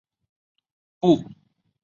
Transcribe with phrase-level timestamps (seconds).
[0.03, 1.35] 不依附政党！